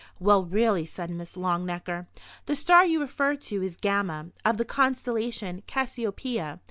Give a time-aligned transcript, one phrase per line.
[0.19, 2.07] "Well, really!" said Miss Longnecker.
[2.47, 6.59] "The star you refer to is Gamma, of the constellation Cassiopeia.